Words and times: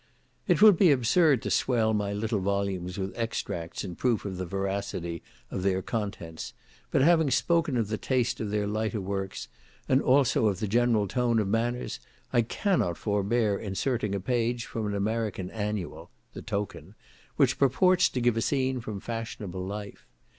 It 0.47 0.63
would 0.63 0.77
be 0.77 0.89
absurd 0.91 1.43
to 1.43 1.51
swell 1.51 1.93
my 1.93 2.11
little 2.11 2.39
volumes 2.39 2.97
with 2.97 3.15
extracts 3.15 3.83
in 3.83 3.95
proof 3.95 4.25
of 4.25 4.37
the 4.37 4.47
veracity 4.47 5.21
of 5.51 5.61
their 5.61 5.83
contents, 5.83 6.55
but 6.89 7.03
having 7.03 7.29
spoken 7.29 7.77
of 7.77 7.87
the 7.87 7.99
taste 7.99 8.39
of 8.39 8.49
their 8.49 8.65
lighter 8.65 8.99
works, 8.99 9.47
and 9.87 10.01
also 10.01 10.47
of 10.47 10.59
the 10.59 10.67
general 10.67 11.07
tone 11.07 11.37
of 11.37 11.47
manners, 11.47 11.99
I 12.33 12.41
cannot 12.41 12.97
forbear 12.97 13.59
inserting 13.59 14.15
a 14.15 14.19
page 14.19 14.65
from 14.65 14.87
an 14.87 14.95
American 14.95 15.51
annual 15.51 16.09
(The 16.33 16.41
Token), 16.41 16.95
which 17.35 17.59
purports 17.59 18.09
to 18.09 18.21
give 18.21 18.35
a 18.37 18.41
scene 18.41 18.79
from 18.81 19.01
fashionable 19.01 19.63
life. 19.63 20.07